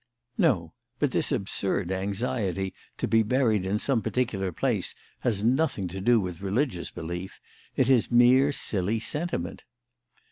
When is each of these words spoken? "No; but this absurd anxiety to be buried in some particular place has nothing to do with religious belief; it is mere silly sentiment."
"No; 0.39 0.73
but 0.97 1.11
this 1.11 1.31
absurd 1.31 1.91
anxiety 1.91 2.73
to 2.97 3.07
be 3.07 3.21
buried 3.21 3.67
in 3.67 3.77
some 3.77 4.01
particular 4.01 4.51
place 4.51 4.95
has 5.19 5.43
nothing 5.43 5.87
to 5.89 6.01
do 6.01 6.19
with 6.19 6.41
religious 6.41 6.89
belief; 6.89 7.39
it 7.75 7.87
is 7.87 8.09
mere 8.09 8.51
silly 8.51 8.97
sentiment." 8.97 9.61